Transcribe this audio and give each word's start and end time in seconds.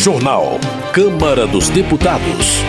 Jornal. 0.00 0.58
Câmara 0.94 1.46
dos 1.46 1.68
Deputados. 1.68 2.62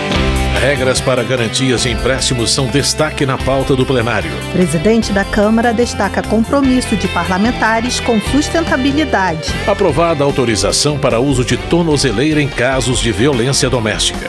Regras 0.59 0.99
para 0.99 1.23
garantias 1.23 1.83
de 1.83 1.89
empréstimos 1.89 2.53
são 2.53 2.67
destaque 2.67 3.25
na 3.25 3.37
pauta 3.37 3.73
do 3.73 3.85
plenário. 3.85 4.29
Presidente 4.51 5.13
da 5.13 5.23
Câmara 5.23 5.73
destaca 5.73 6.21
compromisso 6.21 6.93
de 6.97 7.07
parlamentares 7.07 8.01
com 8.01 8.19
sustentabilidade. 8.19 9.49
Aprovada 9.65 10.25
autorização 10.25 10.99
para 10.99 11.21
uso 11.21 11.45
de 11.45 11.55
tornozeleira 11.55 12.41
em 12.41 12.49
casos 12.49 12.99
de 12.99 13.13
violência 13.13 13.69
doméstica. 13.69 14.27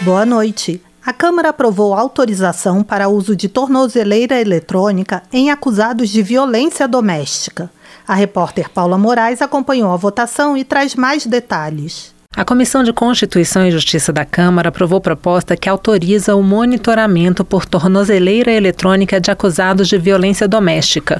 Boa 0.00 0.24
noite. 0.24 0.80
A 1.04 1.12
Câmara 1.12 1.50
aprovou 1.50 1.92
autorização 1.92 2.82
para 2.82 3.10
uso 3.10 3.36
de 3.36 3.50
tornozeleira 3.50 4.40
eletrônica 4.40 5.22
em 5.30 5.50
acusados 5.50 6.08
de 6.08 6.22
violência 6.22 6.88
doméstica. 6.88 7.70
A 8.08 8.14
repórter 8.14 8.70
Paula 8.70 8.96
Moraes 8.96 9.42
acompanhou 9.42 9.92
a 9.92 9.96
votação 9.96 10.56
e 10.56 10.64
traz 10.64 10.94
mais 10.94 11.26
detalhes. 11.26 12.15
A 12.36 12.44
Comissão 12.44 12.84
de 12.84 12.92
Constituição 12.92 13.66
e 13.66 13.70
Justiça 13.70 14.12
da 14.12 14.22
Câmara 14.22 14.68
aprovou 14.68 15.00
proposta 15.00 15.56
que 15.56 15.70
autoriza 15.70 16.34
o 16.34 16.42
monitoramento 16.42 17.42
por 17.42 17.64
tornozeleira 17.64 18.52
eletrônica 18.52 19.18
de 19.18 19.30
acusados 19.30 19.88
de 19.88 19.96
violência 19.96 20.46
doméstica. 20.46 21.18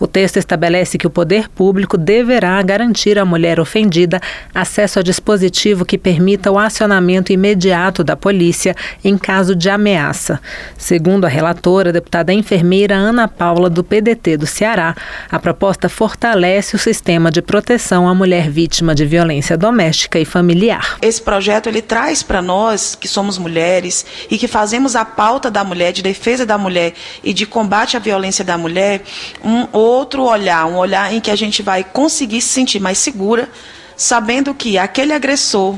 O 0.00 0.08
texto 0.08 0.38
estabelece 0.38 0.98
que 0.98 1.06
o 1.06 1.10
poder 1.10 1.48
público 1.48 1.96
deverá 1.96 2.60
garantir 2.62 3.16
à 3.16 3.24
mulher 3.24 3.60
ofendida 3.60 4.20
acesso 4.52 4.98
a 4.98 5.02
dispositivo 5.04 5.84
que 5.84 5.96
permita 5.96 6.50
o 6.50 6.58
acionamento 6.58 7.32
imediato 7.32 8.02
da 8.02 8.16
polícia 8.16 8.74
em 9.04 9.16
caso 9.16 9.54
de 9.54 9.70
ameaça. 9.70 10.40
Segundo 10.76 11.26
a 11.26 11.28
relatora, 11.28 11.90
a 11.90 11.92
deputada 11.92 12.32
enfermeira 12.32 12.96
Ana 12.96 13.28
Paula, 13.28 13.70
do 13.70 13.84
PDT 13.84 14.36
do 14.36 14.46
Ceará, 14.48 14.96
a 15.30 15.38
proposta 15.38 15.88
fortalece 15.88 16.74
o 16.74 16.78
sistema 16.78 17.30
de 17.30 17.40
proteção 17.40 18.08
à 18.08 18.12
mulher 18.12 18.50
vítima 18.50 18.96
de 18.96 19.06
violência 19.06 19.56
doméstica 19.56 20.18
e 20.18 20.24
familiar 20.24 20.55
familiar. 20.56 20.96
Esse 21.02 21.20
projeto 21.20 21.68
ele 21.68 21.82
traz 21.82 22.22
para 22.22 22.40
nós 22.40 22.94
que 22.94 23.06
somos 23.06 23.36
mulheres 23.36 24.06
e 24.30 24.38
que 24.38 24.48
fazemos 24.48 24.96
a 24.96 25.04
pauta 25.04 25.50
da 25.50 25.62
mulher, 25.62 25.92
de 25.92 26.02
defesa 26.02 26.46
da 26.46 26.56
mulher 26.56 26.94
e 27.22 27.34
de 27.34 27.44
combate 27.46 27.96
à 27.96 28.00
violência 28.00 28.42
da 28.42 28.56
mulher, 28.56 29.02
um 29.44 29.68
outro 29.70 30.22
olhar, 30.22 30.66
um 30.66 30.76
olhar 30.76 31.12
em 31.12 31.20
que 31.20 31.30
a 31.30 31.36
gente 31.36 31.62
vai 31.62 31.84
conseguir 31.84 32.40
se 32.40 32.48
sentir 32.48 32.80
mais 32.80 32.96
segura, 32.96 33.50
sabendo 33.96 34.54
que 34.54 34.78
aquele 34.78 35.12
agressor 35.12 35.76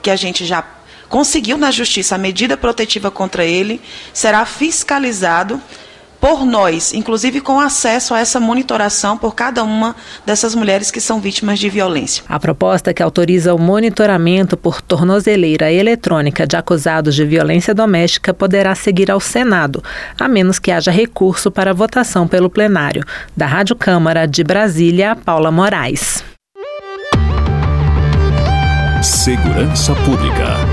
que 0.00 0.10
a 0.10 0.16
gente 0.16 0.44
já 0.44 0.64
conseguiu 1.08 1.58
na 1.58 1.70
justiça 1.70 2.14
a 2.14 2.18
medida 2.18 2.56
protetiva 2.56 3.10
contra 3.10 3.44
ele 3.44 3.80
será 4.14 4.46
fiscalizado 4.46 5.60
por 6.22 6.46
nós, 6.46 6.94
inclusive 6.94 7.40
com 7.40 7.58
acesso 7.58 8.14
a 8.14 8.20
essa 8.20 8.38
monitoração 8.38 9.18
por 9.18 9.34
cada 9.34 9.64
uma 9.64 9.96
dessas 10.24 10.54
mulheres 10.54 10.88
que 10.88 11.00
são 11.00 11.20
vítimas 11.20 11.58
de 11.58 11.68
violência. 11.68 12.22
A 12.28 12.38
proposta 12.38 12.94
que 12.94 13.02
autoriza 13.02 13.52
o 13.52 13.58
monitoramento 13.58 14.56
por 14.56 14.80
tornozeleira 14.80 15.72
eletrônica 15.72 16.46
de 16.46 16.56
acusados 16.56 17.16
de 17.16 17.24
violência 17.24 17.74
doméstica 17.74 18.32
poderá 18.32 18.72
seguir 18.76 19.10
ao 19.10 19.18
Senado, 19.18 19.82
a 20.16 20.28
menos 20.28 20.60
que 20.60 20.70
haja 20.70 20.92
recurso 20.92 21.50
para 21.50 21.74
votação 21.74 22.28
pelo 22.28 22.48
plenário. 22.48 23.02
Da 23.36 23.46
Rádio 23.46 23.74
Câmara 23.74 24.24
de 24.24 24.44
Brasília, 24.44 25.16
Paula 25.16 25.50
Moraes. 25.50 26.22
Segurança 29.02 29.92
Pública. 29.96 30.71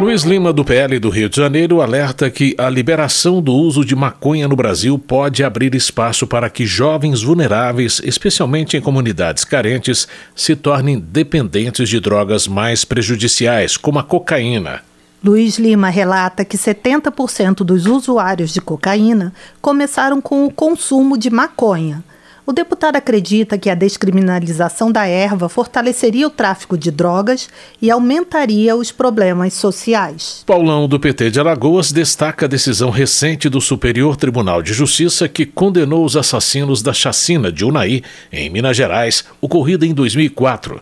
Luiz 0.00 0.22
Lima, 0.22 0.52
do 0.52 0.64
PL 0.64 0.98
do 0.98 1.10
Rio 1.10 1.28
de 1.28 1.36
Janeiro, 1.36 1.80
alerta 1.80 2.28
que 2.28 2.54
a 2.58 2.68
liberação 2.68 3.40
do 3.40 3.52
uso 3.52 3.84
de 3.84 3.94
maconha 3.94 4.48
no 4.48 4.56
Brasil 4.56 4.98
pode 4.98 5.44
abrir 5.44 5.74
espaço 5.74 6.26
para 6.26 6.50
que 6.50 6.66
jovens 6.66 7.22
vulneráveis, 7.22 8.00
especialmente 8.04 8.76
em 8.76 8.80
comunidades 8.80 9.44
carentes, 9.44 10.08
se 10.34 10.56
tornem 10.56 10.98
dependentes 10.98 11.88
de 11.88 12.00
drogas 12.00 12.48
mais 12.48 12.84
prejudiciais, 12.84 13.76
como 13.76 13.98
a 13.98 14.02
cocaína. 14.02 14.82
Luiz 15.22 15.56
Lima 15.56 15.88
relata 15.88 16.44
que 16.44 16.58
70% 16.58 17.58
dos 17.58 17.86
usuários 17.86 18.52
de 18.52 18.60
cocaína 18.60 19.32
começaram 19.60 20.20
com 20.20 20.44
o 20.44 20.50
consumo 20.50 21.16
de 21.16 21.30
maconha. 21.30 22.02
O 22.44 22.52
deputado 22.52 22.96
acredita 22.96 23.56
que 23.56 23.70
a 23.70 23.74
descriminalização 23.74 24.90
da 24.90 25.06
erva 25.06 25.48
fortaleceria 25.48 26.26
o 26.26 26.30
tráfico 26.30 26.76
de 26.76 26.90
drogas 26.90 27.48
e 27.80 27.88
aumentaria 27.88 28.74
os 28.74 28.90
problemas 28.90 29.54
sociais. 29.54 30.42
Paulão, 30.44 30.88
do 30.88 30.98
PT 30.98 31.30
de 31.30 31.38
Alagoas, 31.38 31.92
destaca 31.92 32.46
a 32.46 32.48
decisão 32.48 32.90
recente 32.90 33.48
do 33.48 33.60
Superior 33.60 34.16
Tribunal 34.16 34.60
de 34.60 34.72
Justiça 34.72 35.28
que 35.28 35.46
condenou 35.46 36.04
os 36.04 36.16
assassinos 36.16 36.82
da 36.82 36.92
chacina 36.92 37.52
de 37.52 37.64
Unai, 37.64 38.02
em 38.32 38.50
Minas 38.50 38.76
Gerais, 38.76 39.24
ocorrida 39.40 39.86
em 39.86 39.94
2004. 39.94 40.80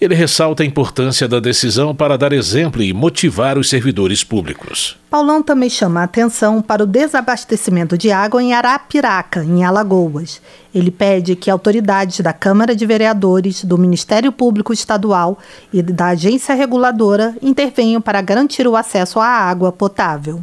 Ele 0.00 0.14
ressalta 0.14 0.62
a 0.62 0.66
importância 0.66 1.28
da 1.28 1.40
decisão 1.40 1.94
para 1.94 2.16
dar 2.16 2.32
exemplo 2.32 2.82
e 2.82 2.90
motivar 2.94 3.58
os 3.58 3.68
servidores 3.68 4.24
públicos. 4.24 4.96
Paulão 5.10 5.42
também 5.42 5.68
chama 5.68 6.00
a 6.00 6.04
atenção 6.04 6.62
para 6.62 6.84
o 6.84 6.86
desabastecimento 6.86 7.98
de 7.98 8.10
água 8.10 8.42
em 8.42 8.54
Arapiraca, 8.54 9.44
em 9.44 9.62
Alagoas. 9.62 10.40
Ele 10.74 10.90
pede 10.90 11.36
que 11.36 11.50
autoridades 11.50 12.20
da 12.20 12.32
Câmara 12.32 12.74
de 12.74 12.86
Vereadores, 12.86 13.64
do 13.64 13.76
Ministério 13.76 14.32
Público 14.32 14.72
Estadual 14.72 15.38
e 15.72 15.82
da 15.82 16.08
agência 16.08 16.54
reguladora 16.54 17.34
intervenham 17.42 18.00
para 18.00 18.20
garantir 18.20 18.66
o 18.66 18.76
acesso 18.76 19.20
à 19.20 19.26
água 19.26 19.70
potável. 19.70 20.42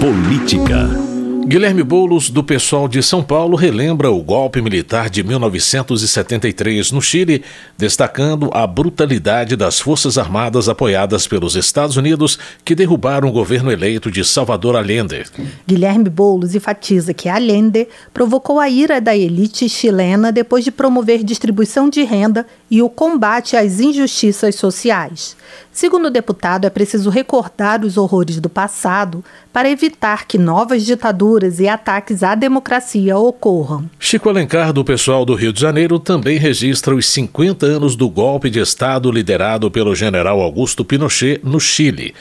Política. 0.00 1.09
Guilherme 1.46 1.82
Boulos, 1.82 2.28
do 2.30 2.44
pessoal 2.44 2.86
de 2.86 3.02
São 3.02 3.22
Paulo, 3.22 3.56
relembra 3.56 4.10
o 4.10 4.22
golpe 4.22 4.60
militar 4.60 5.08
de 5.08 5.22
1973 5.22 6.92
no 6.92 7.00
Chile, 7.00 7.42
destacando 7.76 8.50
a 8.52 8.66
brutalidade 8.66 9.56
das 9.56 9.80
Forças 9.80 10.18
Armadas 10.18 10.68
apoiadas 10.68 11.26
pelos 11.26 11.56
Estados 11.56 11.96
Unidos 11.96 12.38
que 12.64 12.74
derrubaram 12.74 13.28
o 13.28 13.32
governo 13.32 13.72
eleito 13.72 14.10
de 14.10 14.24
Salvador 14.24 14.76
Allende. 14.76 15.24
Guilherme 15.66 16.08
Boulos 16.10 16.54
enfatiza 16.54 17.14
que 17.14 17.28
Allende 17.28 17.88
provocou 18.12 18.60
a 18.60 18.68
ira 18.68 19.00
da 19.00 19.16
elite 19.16 19.68
chilena 19.68 20.30
depois 20.30 20.62
de 20.62 20.70
promover 20.70 21.24
distribuição 21.24 21.88
de 21.88 22.02
renda 22.04 22.46
e 22.70 22.80
o 22.80 22.88
combate 22.88 23.56
às 23.56 23.80
injustiças 23.80 24.54
sociais. 24.54 25.36
Segundo 25.72 26.06
o 26.06 26.10
deputado, 26.10 26.66
é 26.66 26.70
preciso 26.70 27.10
recordar 27.10 27.84
os 27.84 27.96
horrores 27.96 28.38
do 28.38 28.48
passado 28.48 29.24
para 29.52 29.70
evitar 29.70 30.26
que 30.26 30.38
novas 30.38 30.84
ditaduras 30.84 31.58
e 31.58 31.66
ataques 31.66 32.22
à 32.22 32.34
democracia 32.34 33.16
ocorram. 33.16 33.88
Chico 33.98 34.28
Alencar, 34.28 34.72
do 34.72 34.84
pessoal 34.84 35.24
do 35.24 35.34
Rio 35.34 35.52
de 35.52 35.60
Janeiro, 35.60 35.98
também 35.98 36.38
registra 36.38 36.94
os 36.94 37.06
50 37.06 37.66
anos 37.66 37.96
do 37.96 38.08
golpe 38.08 38.50
de 38.50 38.60
Estado 38.60 39.10
liderado 39.10 39.70
pelo 39.70 39.94
general 39.94 40.40
Augusto 40.40 40.84
Pinochet 40.84 41.40
no 41.42 41.58
Chile. 41.58 42.14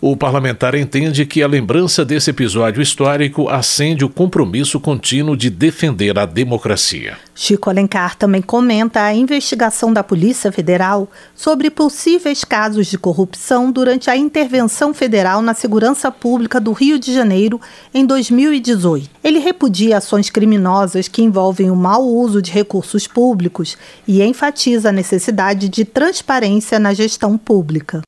O 0.00 0.14
parlamentar 0.14 0.74
entende 0.74 1.24
que 1.24 1.42
a 1.42 1.48
lembrança 1.48 2.04
desse 2.04 2.28
episódio 2.28 2.82
histórico 2.82 3.48
acende 3.48 4.04
o 4.04 4.10
compromisso 4.10 4.78
contínuo 4.78 5.34
de 5.34 5.48
defender 5.48 6.18
a 6.18 6.26
democracia. 6.26 7.16
Chico 7.34 7.70
Alencar 7.70 8.14
também 8.16 8.42
comenta 8.42 9.02
a 9.02 9.14
investigação 9.14 9.92
da 9.92 10.04
Polícia 10.04 10.52
Federal 10.52 11.08
sobre 11.34 11.70
possíveis 11.70 12.44
casos 12.44 12.88
de 12.88 12.98
corrupção 12.98 13.72
durante 13.72 14.10
a 14.10 14.16
intervenção 14.16 14.92
federal 14.92 15.40
na 15.40 15.54
segurança 15.54 16.10
pública 16.10 16.60
do 16.60 16.72
Rio 16.72 16.98
de 16.98 17.14
Janeiro 17.14 17.58
em 17.94 18.04
2018. 18.04 19.08
Ele 19.24 19.38
repudia 19.38 19.96
ações 19.96 20.28
criminosas 20.28 21.08
que 21.08 21.22
envolvem 21.22 21.70
o 21.70 21.76
mau 21.76 22.06
uso 22.06 22.42
de 22.42 22.52
recursos 22.52 23.06
públicos 23.06 23.78
e 24.06 24.22
enfatiza 24.22 24.90
a 24.90 24.92
necessidade 24.92 25.70
de 25.70 25.86
transparência 25.86 26.78
na 26.78 26.92
gestão 26.92 27.38
pública. 27.38 28.02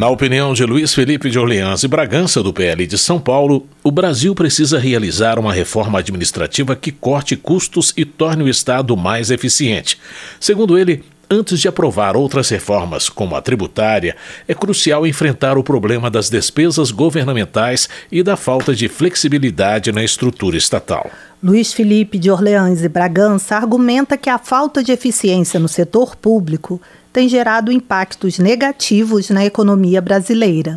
Na 0.00 0.08
opinião 0.08 0.54
de 0.54 0.64
Luiz 0.64 0.94
Felipe 0.94 1.28
de 1.28 1.38
Orleans 1.38 1.82
e 1.82 1.86
Bragança, 1.86 2.42
do 2.42 2.54
PL 2.54 2.86
de 2.86 2.96
São 2.96 3.20
Paulo, 3.20 3.66
o 3.84 3.90
Brasil 3.90 4.34
precisa 4.34 4.78
realizar 4.78 5.38
uma 5.38 5.52
reforma 5.52 5.98
administrativa 5.98 6.74
que 6.74 6.90
corte 6.90 7.36
custos 7.36 7.92
e 7.94 8.06
torne 8.06 8.42
o 8.42 8.48
Estado 8.48 8.96
mais 8.96 9.30
eficiente. 9.30 10.00
Segundo 10.40 10.78
ele, 10.78 11.04
antes 11.30 11.60
de 11.60 11.68
aprovar 11.68 12.16
outras 12.16 12.48
reformas, 12.48 13.10
como 13.10 13.36
a 13.36 13.42
tributária, 13.42 14.16
é 14.48 14.54
crucial 14.54 15.06
enfrentar 15.06 15.58
o 15.58 15.62
problema 15.62 16.10
das 16.10 16.30
despesas 16.30 16.90
governamentais 16.90 17.86
e 18.10 18.22
da 18.22 18.38
falta 18.38 18.74
de 18.74 18.88
flexibilidade 18.88 19.92
na 19.92 20.02
estrutura 20.02 20.56
estatal. 20.56 21.10
Luiz 21.42 21.74
Felipe 21.74 22.18
de 22.18 22.30
Orleans 22.30 22.82
e 22.82 22.88
Bragança 22.88 23.54
argumenta 23.54 24.16
que 24.16 24.30
a 24.30 24.38
falta 24.38 24.82
de 24.82 24.92
eficiência 24.92 25.60
no 25.60 25.68
setor 25.68 26.16
público 26.16 26.80
tem 27.12 27.28
gerado 27.28 27.72
impactos 27.72 28.38
negativos 28.38 29.30
na 29.30 29.44
economia 29.44 30.00
brasileira. 30.00 30.76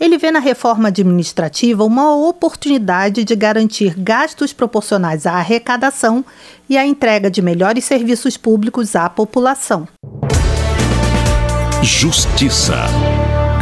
Ele 0.00 0.18
vê 0.18 0.32
na 0.32 0.40
reforma 0.40 0.88
administrativa 0.88 1.84
uma 1.84 2.16
oportunidade 2.16 3.24
de 3.24 3.36
garantir 3.36 3.94
gastos 3.96 4.52
proporcionais 4.52 5.26
à 5.26 5.34
arrecadação 5.34 6.24
e 6.68 6.76
à 6.76 6.84
entrega 6.84 7.30
de 7.30 7.40
melhores 7.40 7.84
serviços 7.84 8.36
públicos 8.36 8.96
à 8.96 9.08
população. 9.08 9.86
Justiça. 11.82 12.86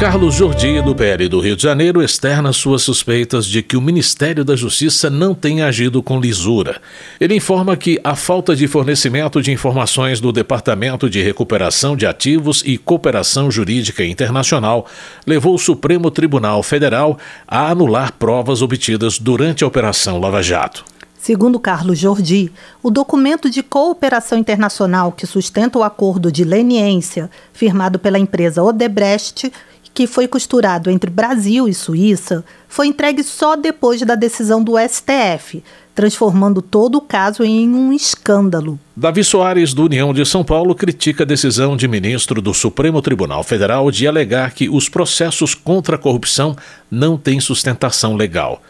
Carlos 0.01 0.37
Jordi, 0.37 0.81
do 0.81 0.95
PL 0.95 1.29
do 1.29 1.41
Rio 1.41 1.55
de 1.55 1.63
Janeiro, 1.63 2.03
externa 2.03 2.55
suas 2.55 2.81
suspeitas 2.81 3.45
de 3.45 3.63
que 3.63 3.77
o 3.77 3.83
Ministério 3.83 4.43
da 4.43 4.57
Justiça 4.57 5.11
não 5.11 5.35
tenha 5.35 5.67
agido 5.67 6.03
com 6.03 6.19
lisura. 6.19 6.81
Ele 7.21 7.35
informa 7.35 7.77
que 7.77 8.01
a 8.03 8.17
falta 8.17 8.57
de 8.57 8.67
fornecimento 8.67 9.43
de 9.43 9.53
informações 9.53 10.19
do 10.19 10.33
Departamento 10.33 11.11
de 11.11 11.23
Recuperação 11.23 11.95
de 11.95 12.07
Ativos 12.07 12.63
e 12.65 12.79
Cooperação 12.79 13.51
Jurídica 13.51 14.03
Internacional 14.03 14.87
levou 15.27 15.55
o 15.55 15.59
Supremo 15.59 16.11
Tribunal 16.11 16.63
Federal 16.63 17.19
a 17.47 17.69
anular 17.69 18.15
provas 18.15 18.63
obtidas 18.63 19.19
durante 19.19 19.65
a 19.65 19.67
Operação 19.67 20.19
Lava 20.19 20.43
Jato. 20.43 20.83
Segundo 21.19 21.61
Carlos 21.61 21.99
Jordi, 21.99 22.51
o 22.83 22.91
documento 22.91 23.51
de 23.51 23.63
cooperação 23.63 24.39
internacional 24.39 25.13
que 25.13 25.27
sustenta 25.27 25.79
o 25.79 25.83
acordo 25.83 26.33
de 26.33 26.43
leniência 26.43 27.31
firmado 27.53 27.99
pela 27.99 28.19
empresa 28.19 28.63
Odebrecht 28.63 29.53
que 29.93 30.07
foi 30.07 30.29
costurado 30.29 30.91
entre 30.91 31.11
Brasil 31.11 31.69
e 31.69 31.75
Suíça, 31.75 32.45
foi 32.69 32.87
entregue 32.87 33.23
só 33.23 33.57
depois 33.57 34.01
da 34.03 34.15
decisão 34.15 34.63
do 34.63 34.75
STF, 34.79 35.63
transformando 35.95 36.63
todo 36.63 36.97
o 36.97 37.01
caso 37.01 37.43
em 37.43 37.69
um 37.75 37.93
escândalo. 37.93 38.79
Davi 38.97 39.23
Soares, 39.25 39.75
do 39.75 39.85
União 39.85 40.15
de 40.15 40.25
São 40.25 40.45
Paulo, 40.45 40.75
critica 40.75 41.25
a 41.25 41.27
decisão 41.27 41.77
de 41.77 41.89
ministro 41.89 42.41
do 42.41 42.55
Supremo 42.55 43.03
Tribunal 43.03 43.43
Federal 43.43 43.91
de 43.91 44.07
alegar 44.07 44.53
que 44.53 44.69
os 44.69 44.89
processos 44.89 45.55
contra 45.55 45.97
a 45.97 45.99
corrupção 45.99 46.57
não 46.91 47.19
têm 47.19 47.41
sustentação 47.41 48.17
legal. 48.17 48.63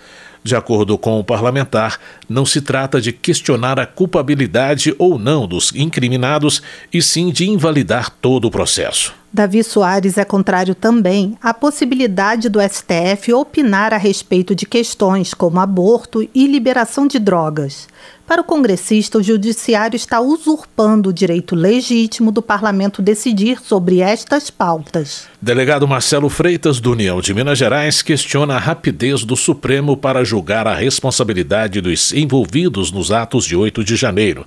De 0.42 0.56
acordo 0.56 0.96
com 0.96 1.20
o 1.20 1.24
parlamentar, 1.24 2.00
não 2.26 2.46
se 2.46 2.62
trata 2.62 2.98
de 3.00 3.12
questionar 3.12 3.78
a 3.78 3.84
culpabilidade 3.84 4.94
ou 4.98 5.18
não 5.18 5.46
dos 5.46 5.70
incriminados, 5.74 6.62
e 6.92 7.02
sim 7.02 7.30
de 7.30 7.46
invalidar 7.46 8.10
todo 8.10 8.46
o 8.46 8.50
processo. 8.50 9.19
Davi 9.32 9.62
Soares 9.62 10.18
é 10.18 10.24
contrário 10.24 10.74
também 10.74 11.38
à 11.40 11.54
possibilidade 11.54 12.48
do 12.48 12.58
STF 12.60 13.32
opinar 13.32 13.94
a 13.94 13.96
respeito 13.96 14.56
de 14.56 14.66
questões 14.66 15.32
como 15.32 15.60
aborto 15.60 16.28
e 16.34 16.48
liberação 16.48 17.06
de 17.06 17.20
drogas. 17.20 17.86
Para 18.30 18.42
o 18.42 18.44
congressista, 18.44 19.18
o 19.18 19.22
judiciário 19.24 19.96
está 19.96 20.20
usurpando 20.20 21.08
o 21.08 21.12
direito 21.12 21.56
legítimo 21.56 22.30
do 22.30 22.40
parlamento 22.40 23.02
decidir 23.02 23.60
sobre 23.60 23.98
estas 23.98 24.50
pautas. 24.50 25.26
Delegado 25.42 25.88
Marcelo 25.88 26.28
Freitas, 26.28 26.78
do 26.78 26.92
União 26.92 27.20
de 27.20 27.34
Minas 27.34 27.58
Gerais, 27.58 28.02
questiona 28.02 28.54
a 28.54 28.58
rapidez 28.58 29.24
do 29.24 29.34
Supremo 29.34 29.96
para 29.96 30.22
julgar 30.22 30.68
a 30.68 30.76
responsabilidade 30.76 31.80
dos 31.80 32.12
envolvidos 32.12 32.92
nos 32.92 33.10
atos 33.10 33.44
de 33.44 33.56
8 33.56 33.82
de 33.82 33.96
janeiro. 33.96 34.46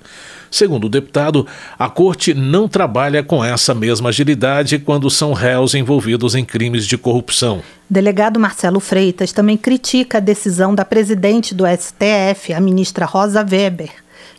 Segundo 0.50 0.84
o 0.84 0.88
deputado, 0.88 1.46
a 1.78 1.90
corte 1.90 2.32
não 2.32 2.66
trabalha 2.66 3.22
com 3.22 3.44
essa 3.44 3.74
mesma 3.74 4.08
agilidade 4.08 4.78
quando 4.78 5.10
são 5.10 5.34
réus 5.34 5.74
envolvidos 5.74 6.34
em 6.34 6.42
crimes 6.42 6.86
de 6.86 6.96
corrupção. 6.96 7.60
Delegado 7.94 8.40
Marcelo 8.40 8.80
Freitas 8.80 9.30
também 9.30 9.56
critica 9.56 10.18
a 10.18 10.20
decisão 10.20 10.74
da 10.74 10.84
presidente 10.84 11.54
do 11.54 11.62
STF, 11.64 12.52
a 12.52 12.58
ministra 12.58 13.06
Rosa 13.06 13.46
Weber, 13.48 13.92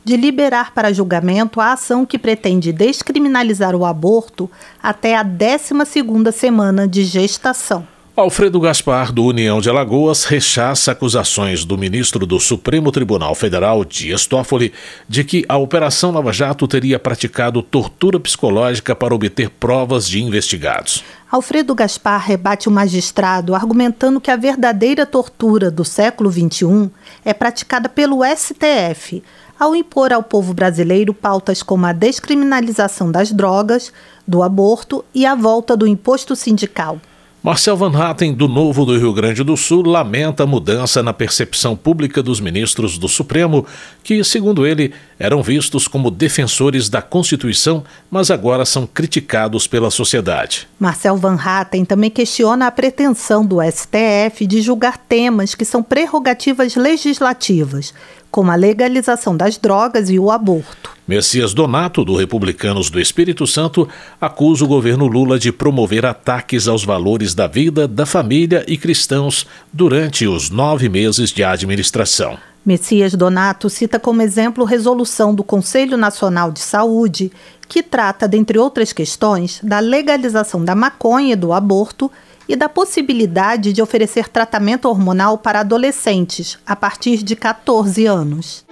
de 0.03 0.17
liberar 0.17 0.73
para 0.73 0.91
julgamento 0.91 1.61
a 1.61 1.71
ação 1.71 2.05
que 2.05 2.19
pretende 2.19 2.73
descriminalizar 2.73 3.73
o 3.73 3.85
aborto 3.85 4.51
até 4.83 5.15
a 5.15 5.23
12ª 5.23 6.33
semana 6.33 6.85
de 6.85 7.05
gestação. 7.05 7.87
Alfredo 8.13 8.61
Gaspar, 8.61 9.11
do 9.11 9.25
União 9.25 9.59
de 9.59 9.69
Alagoas, 9.69 10.23
rechaça 10.23 10.93
acusações 10.93 11.65
do 11.65 11.77
ministro 11.77 12.25
do 12.25 12.39
Supremo 12.39 12.89
Tribunal 12.89 13.35
Federal, 13.35 13.83
Dias 13.83 14.25
Toffoli, 14.25 14.71
de 15.07 15.23
que 15.25 15.45
a 15.49 15.57
Operação 15.57 16.11
Lava 16.11 16.31
Jato 16.31 16.65
teria 16.65 16.97
praticado 16.97 17.61
tortura 17.61 18.17
psicológica 18.17 18.95
para 18.95 19.13
obter 19.13 19.49
provas 19.49 20.07
de 20.07 20.21
investigados. 20.21 21.03
Alfredo 21.35 21.75
Gaspar 21.75 22.25
rebate 22.25 22.69
o 22.69 22.71
magistrado 22.71 23.53
argumentando 23.53 24.21
que 24.21 24.31
a 24.31 24.37
verdadeira 24.37 25.05
tortura 25.05 25.69
do 25.69 25.83
século 25.83 26.31
XXI 26.31 26.89
é 27.25 27.33
praticada 27.33 27.89
pelo 27.89 28.21
STF, 28.23 29.21
ao 29.59 29.75
impor 29.75 30.13
ao 30.13 30.23
povo 30.23 30.53
brasileiro 30.53 31.13
pautas 31.13 31.61
como 31.61 31.85
a 31.87 31.91
descriminalização 31.91 33.11
das 33.11 33.33
drogas, 33.33 33.91
do 34.25 34.41
aborto 34.41 35.03
e 35.13 35.25
a 35.25 35.35
volta 35.35 35.75
do 35.75 35.85
imposto 35.85 36.37
sindical. 36.37 37.01
Marcel 37.45 37.77
Van 37.77 37.95
Hatten, 37.95 38.33
do 38.33 38.47
Novo 38.47 38.85
do 38.85 38.97
Rio 38.97 39.13
Grande 39.13 39.43
do 39.43 39.55
Sul, 39.55 39.83
lamenta 39.85 40.41
a 40.41 40.47
mudança 40.47 41.03
na 41.03 41.13
percepção 41.13 41.75
pública 41.75 42.23
dos 42.23 42.39
ministros 42.39 42.97
do 42.97 43.07
Supremo, 43.07 43.67
que, 44.03 44.23
segundo 44.23 44.65
ele, 44.65 44.91
eram 45.19 45.41
vistos 45.41 45.87
como 45.87 46.11
defensores 46.11 46.89
da 46.89 47.01
Constituição, 47.01 47.83
mas 48.09 48.29
agora 48.29 48.65
são 48.65 48.85
criticados 48.85 49.67
pela 49.67 49.89
sociedade. 49.89 50.67
Marcel 50.79 51.17
Van 51.17 51.37
Hatten 51.39 51.85
também 51.85 52.09
questiona 52.09 52.67
a 52.67 52.71
pretensão 52.71 53.45
do 53.45 53.57
STF 53.61 54.45
de 54.45 54.61
julgar 54.61 54.97
temas 54.97 55.55
que 55.55 55.65
são 55.65 55.81
prerrogativas 55.81 56.75
legislativas, 56.75 57.93
como 58.29 58.51
a 58.51 58.55
legalização 58.55 59.35
das 59.37 59.57
drogas 59.57 60.09
e 60.09 60.19
o 60.19 60.29
aborto. 60.29 60.93
Messias 61.07 61.53
Donato, 61.53 62.03
do 62.03 62.15
Republicanos 62.15 62.89
do 62.89 62.99
Espírito 62.99 63.45
Santo, 63.45 63.87
acusa 64.19 64.65
o 64.65 64.67
governo 64.67 65.05
Lula 65.05 65.37
de 65.37 65.51
promover 65.51 66.05
ataques 66.05 66.67
aos 66.67 66.83
valores 66.83 67.33
da 67.35 67.47
vida, 67.47 67.87
da 67.87 68.05
família 68.05 68.65
e 68.67 68.75
cristãos 68.75 69.45
durante 69.71 70.27
os 70.27 70.49
nove 70.49 70.89
meses 70.89 71.29
de 71.29 71.43
administração. 71.43 72.37
Messias 72.65 73.13
Donato 73.13 73.69
cita 73.69 73.99
como 73.99 74.23
exemplo 74.23 74.65
resolução 74.65 75.35
do 75.35 75.43
Conselho 75.43 75.97
Nacional 75.97 76.51
de 76.51 76.59
Saúde, 76.59 77.31
que 77.67 77.83
trata, 77.83 78.27
dentre 78.27 78.57
outras 78.57 78.91
questões, 78.91 79.59
da 79.61 79.79
legalização 79.79 80.63
da 80.63 80.73
maconha 80.73 81.33
e 81.33 81.35
do 81.35 81.53
aborto 81.53 82.11
e 82.49 82.55
da 82.55 82.67
possibilidade 82.67 83.71
de 83.71 83.81
oferecer 83.81 84.29
tratamento 84.29 84.87
hormonal 84.87 85.37
para 85.37 85.59
adolescentes 85.59 86.57
a 86.65 86.75
partir 86.75 87.23
de 87.23 87.35
14 87.35 88.05
anos. 88.05 88.65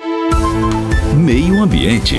Meio 1.15 1.61
Ambiente. 1.61 2.17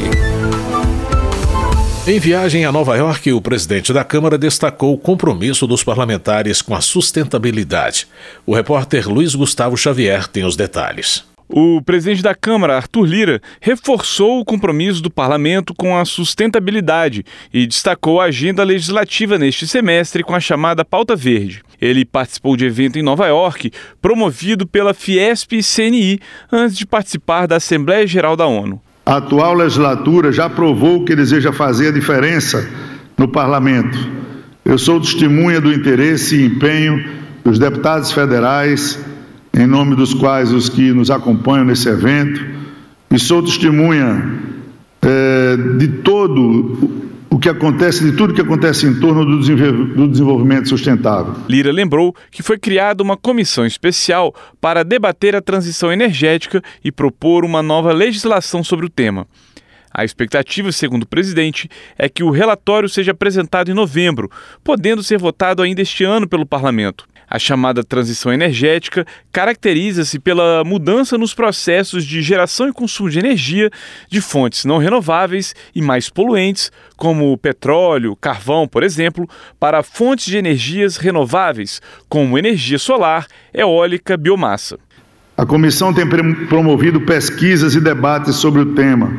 Em 2.06 2.18
viagem 2.18 2.64
a 2.66 2.70
Nova 2.70 2.96
York, 2.96 3.32
o 3.32 3.40
presidente 3.40 3.92
da 3.92 4.04
Câmara 4.04 4.36
destacou 4.36 4.92
o 4.92 4.98
compromisso 4.98 5.66
dos 5.66 5.82
parlamentares 5.82 6.60
com 6.60 6.74
a 6.74 6.80
sustentabilidade. 6.80 8.06
O 8.44 8.54
repórter 8.54 9.08
Luiz 9.08 9.34
Gustavo 9.34 9.76
Xavier 9.76 10.28
tem 10.28 10.44
os 10.44 10.54
detalhes. 10.54 11.33
O 11.48 11.82
presidente 11.82 12.22
da 12.22 12.34
Câmara, 12.34 12.76
Arthur 12.76 13.04
Lira, 13.04 13.40
reforçou 13.60 14.40
o 14.40 14.44
compromisso 14.44 15.02
do 15.02 15.10
parlamento 15.10 15.74
com 15.74 15.96
a 15.96 16.04
sustentabilidade 16.04 17.24
e 17.52 17.66
destacou 17.66 18.20
a 18.20 18.24
agenda 18.24 18.64
legislativa 18.64 19.38
neste 19.38 19.66
semestre 19.66 20.22
com 20.22 20.34
a 20.34 20.40
chamada 20.40 20.84
Pauta 20.84 21.14
Verde. 21.14 21.62
Ele 21.80 22.04
participou 22.04 22.56
de 22.56 22.64
evento 22.64 22.98
em 22.98 23.02
Nova 23.02 23.26
York, 23.26 23.70
promovido 24.00 24.66
pela 24.66 24.94
Fiesp 24.94 25.52
e 25.52 25.62
CNI, 25.62 26.18
antes 26.50 26.76
de 26.76 26.86
participar 26.86 27.46
da 27.46 27.56
Assembleia 27.56 28.06
Geral 28.06 28.36
da 28.36 28.46
ONU. 28.46 28.80
A 29.04 29.18
atual 29.18 29.52
legislatura 29.52 30.32
já 30.32 30.48
provou 30.48 31.04
que 31.04 31.14
deseja 31.14 31.52
fazer 31.52 31.88
a 31.88 31.92
diferença 31.92 32.66
no 33.18 33.28
parlamento. 33.28 33.98
Eu 34.64 34.78
sou 34.78 34.98
testemunha 34.98 35.60
do 35.60 35.70
interesse 35.70 36.36
e 36.36 36.46
empenho 36.46 37.04
dos 37.44 37.58
deputados 37.58 38.10
federais 38.12 38.98
em 39.56 39.66
nome 39.66 39.94
dos 39.94 40.12
quais 40.12 40.52
os 40.52 40.68
que 40.68 40.92
nos 40.92 41.10
acompanham 41.10 41.64
nesse 41.64 41.88
evento, 41.88 42.44
e 43.10 43.18
sou 43.18 43.42
testemunha 43.42 44.40
é, 45.00 45.56
de 45.78 45.88
todo 46.02 47.04
o 47.30 47.38
que 47.38 47.48
acontece, 47.48 48.04
de 48.04 48.16
tudo 48.16 48.34
que 48.34 48.40
acontece 48.40 48.86
em 48.86 48.98
torno 48.98 49.24
do 49.24 50.08
desenvolvimento 50.08 50.68
sustentável. 50.68 51.34
Lira 51.48 51.72
lembrou 51.72 52.14
que 52.30 52.42
foi 52.42 52.58
criada 52.58 53.02
uma 53.02 53.16
comissão 53.16 53.66
especial 53.66 54.34
para 54.60 54.84
debater 54.84 55.34
a 55.36 55.42
transição 55.42 55.92
energética 55.92 56.62
e 56.84 56.90
propor 56.92 57.44
uma 57.44 57.62
nova 57.62 57.92
legislação 57.92 58.62
sobre 58.62 58.86
o 58.86 58.88
tema. 58.88 59.26
A 59.92 60.04
expectativa, 60.04 60.72
segundo 60.72 61.04
o 61.04 61.08
presidente, 61.08 61.68
é 61.96 62.08
que 62.08 62.24
o 62.24 62.30
relatório 62.30 62.88
seja 62.88 63.12
apresentado 63.12 63.70
em 63.70 63.74
novembro, 63.74 64.28
podendo 64.64 65.04
ser 65.04 65.18
votado 65.18 65.62
ainda 65.62 65.82
este 65.82 66.02
ano 66.02 66.28
pelo 66.28 66.44
parlamento. 66.44 67.06
A 67.34 67.38
chamada 67.40 67.82
transição 67.82 68.32
energética 68.32 69.04
caracteriza-se 69.32 70.20
pela 70.20 70.62
mudança 70.62 71.18
nos 71.18 71.34
processos 71.34 72.04
de 72.04 72.22
geração 72.22 72.68
e 72.68 72.72
consumo 72.72 73.10
de 73.10 73.18
energia 73.18 73.72
de 74.08 74.20
fontes 74.20 74.64
não 74.64 74.78
renováveis 74.78 75.52
e 75.74 75.82
mais 75.82 76.08
poluentes, 76.08 76.70
como 76.96 77.36
petróleo, 77.36 78.14
carvão, 78.14 78.68
por 78.68 78.84
exemplo, 78.84 79.28
para 79.58 79.82
fontes 79.82 80.26
de 80.26 80.36
energias 80.36 80.96
renováveis, 80.96 81.82
como 82.08 82.38
energia 82.38 82.78
solar, 82.78 83.26
eólica, 83.52 84.16
biomassa. 84.16 84.78
A 85.36 85.44
comissão 85.44 85.92
tem 85.92 86.06
promovido 86.46 87.00
pesquisas 87.00 87.74
e 87.74 87.80
debates 87.80 88.36
sobre 88.36 88.60
o 88.60 88.74
tema. 88.76 89.12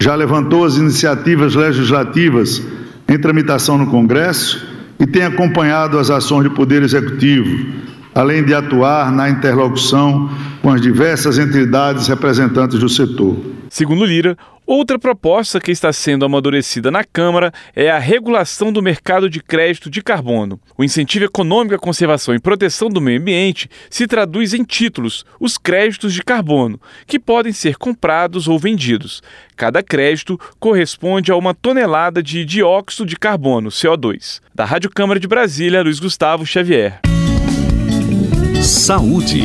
Já 0.00 0.16
levantou 0.16 0.64
as 0.64 0.78
iniciativas 0.78 1.54
legislativas 1.54 2.60
em 3.08 3.16
tramitação 3.16 3.78
no 3.78 3.86
Congresso 3.86 4.74
e 4.98 5.06
tem 5.06 5.22
acompanhado 5.22 5.98
as 5.98 6.10
ações 6.10 6.44
do 6.44 6.50
Poder 6.50 6.82
Executivo, 6.82 7.66
além 8.14 8.44
de 8.44 8.54
atuar 8.54 9.12
na 9.12 9.28
interlocução 9.28 10.30
com 10.62 10.70
as 10.70 10.80
diversas 10.80 11.38
entidades 11.38 12.08
representantes 12.08 12.78
do 12.78 12.88
setor. 12.88 13.55
Segundo 13.70 14.04
Lira, 14.04 14.36
Outra 14.66 14.98
proposta 14.98 15.60
que 15.60 15.70
está 15.70 15.92
sendo 15.92 16.24
amadurecida 16.24 16.90
na 16.90 17.04
Câmara 17.04 17.52
é 17.72 17.88
a 17.88 18.00
regulação 18.00 18.72
do 18.72 18.82
mercado 18.82 19.30
de 19.30 19.40
crédito 19.40 19.88
de 19.88 20.02
carbono. 20.02 20.60
O 20.76 20.82
incentivo 20.82 21.24
econômico 21.24 21.76
à 21.76 21.78
conservação 21.78 22.34
e 22.34 22.40
proteção 22.40 22.88
do 22.88 23.00
meio 23.00 23.20
ambiente 23.20 23.70
se 23.88 24.08
traduz 24.08 24.52
em 24.52 24.64
títulos, 24.64 25.24
os 25.38 25.56
créditos 25.56 26.12
de 26.12 26.20
carbono, 26.20 26.80
que 27.06 27.16
podem 27.16 27.52
ser 27.52 27.76
comprados 27.76 28.48
ou 28.48 28.58
vendidos. 28.58 29.22
Cada 29.54 29.84
crédito 29.84 30.36
corresponde 30.58 31.30
a 31.30 31.36
uma 31.36 31.54
tonelada 31.54 32.20
de 32.20 32.44
dióxido 32.44 33.06
de 33.06 33.14
carbono, 33.14 33.68
CO2. 33.68 34.40
Da 34.52 34.64
Rádio 34.64 34.90
Câmara 34.90 35.20
de 35.20 35.28
Brasília, 35.28 35.80
Luiz 35.80 36.00
Gustavo 36.00 36.44
Xavier. 36.44 37.02
Saúde. 38.60 39.44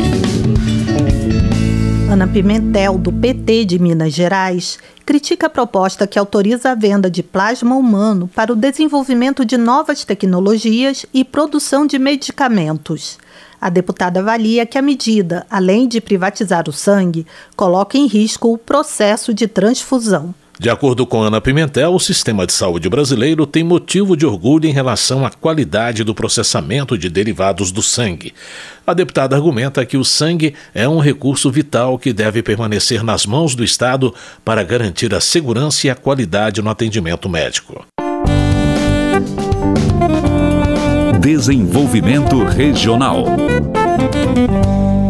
Ana 2.11 2.27
Pimentel, 2.27 2.97
do 2.97 3.09
PT 3.09 3.63
de 3.63 3.79
Minas 3.79 4.11
Gerais, 4.11 4.77
critica 5.05 5.47
a 5.47 5.49
proposta 5.49 6.05
que 6.05 6.19
autoriza 6.19 6.71
a 6.71 6.75
venda 6.75 7.09
de 7.09 7.23
plasma 7.23 7.73
humano 7.73 8.29
para 8.35 8.51
o 8.51 8.55
desenvolvimento 8.55 9.45
de 9.45 9.55
novas 9.55 10.03
tecnologias 10.03 11.05
e 11.13 11.23
produção 11.23 11.87
de 11.87 11.97
medicamentos. 11.97 13.17
A 13.61 13.69
deputada 13.69 14.19
avalia 14.19 14.65
que 14.65 14.77
a 14.77 14.81
medida, 14.81 15.47
além 15.49 15.87
de 15.87 16.01
privatizar 16.01 16.67
o 16.67 16.73
sangue, 16.73 17.25
coloca 17.55 17.97
em 17.97 18.07
risco 18.07 18.51
o 18.51 18.57
processo 18.57 19.33
de 19.33 19.47
transfusão. 19.47 20.35
De 20.61 20.69
acordo 20.69 21.07
com 21.07 21.23
Ana 21.23 21.41
Pimentel, 21.41 21.91
o 21.91 21.99
sistema 21.99 22.45
de 22.45 22.53
saúde 22.53 22.87
brasileiro 22.87 23.47
tem 23.47 23.63
motivo 23.63 24.15
de 24.15 24.27
orgulho 24.27 24.67
em 24.67 24.71
relação 24.71 25.25
à 25.25 25.31
qualidade 25.31 26.03
do 26.03 26.13
processamento 26.13 26.95
de 26.95 27.09
derivados 27.09 27.71
do 27.71 27.81
sangue. 27.81 28.31
A 28.85 28.93
deputada 28.93 29.35
argumenta 29.35 29.83
que 29.87 29.97
o 29.97 30.05
sangue 30.05 30.53
é 30.71 30.87
um 30.87 30.99
recurso 30.99 31.49
vital 31.49 31.97
que 31.97 32.13
deve 32.13 32.43
permanecer 32.43 33.03
nas 33.03 33.25
mãos 33.25 33.55
do 33.55 33.63
Estado 33.63 34.13
para 34.45 34.61
garantir 34.61 35.15
a 35.15 35.19
segurança 35.19 35.87
e 35.87 35.89
a 35.89 35.95
qualidade 35.95 36.61
no 36.61 36.69
atendimento 36.69 37.27
médico. 37.27 37.83
Desenvolvimento 41.19 42.43
Regional. 42.43 43.25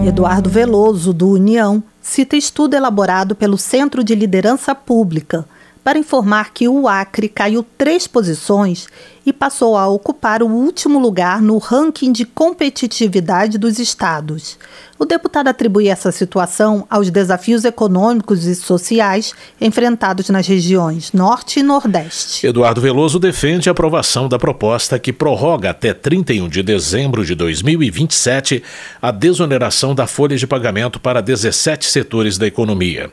Eduardo 0.08 0.50
Veloso, 0.50 1.12
do 1.12 1.28
União, 1.28 1.84
cita 2.02 2.36
estudo 2.36 2.76
elaborado 2.76 3.36
pelo 3.36 3.58
Centro 3.58 4.04
de 4.04 4.16
Liderança 4.16 4.74
Pública 4.74 5.46
para 5.84 6.00
informar 6.00 6.52
que 6.54 6.68
o 6.68 6.88
Acre 6.88 7.28
caiu 7.28 7.66
três 7.78 8.08
posições 8.08 8.88
e 9.26 9.32
passou 9.32 9.78
a 9.78 9.88
ocupar 9.88 10.42
o 10.42 10.48
último 10.48 11.00
lugar 11.00 11.42
no 11.42 11.58
ranking 11.58 12.12
de 12.12 12.26
competitividade 12.26 13.58
dos 13.58 13.80
estados. 13.80 14.58
O 14.98 15.06
deputado 15.06 15.48
atribui 15.48 15.88
essa 15.88 16.12
situação 16.12 16.86
aos 16.90 17.10
desafios 17.10 17.66
econômicos 17.66 18.46
e 18.46 18.56
sociais 18.56 19.34
enfrentados 19.60 20.30
nas 20.30 20.48
regiões 20.48 21.12
Norte 21.12 21.60
e 21.60 21.64
Nordeste. 21.64 22.46
Eduardo 22.46 22.82
Veloso 22.82 23.20
defende 23.20 23.70
a 23.70 23.72
aprovação 23.72 24.28
da 24.28 24.38
proposta 24.38 25.00
que 25.00 25.14
prorroga 25.14 25.72
até 25.72 25.94
31 25.94 26.50
de 26.50 26.64
dezembro 26.64 27.26
de 27.26 27.36
2027 27.36 28.64
a 29.02 29.12
desoneração 29.12 29.94
da 29.96 30.08
folha 30.08 30.38
de 30.38 30.46
pagamento 30.46 31.00
para 31.00 31.22
17 31.22 31.86
setores 31.86 32.38
da 32.38 32.48
economia. 32.48 33.12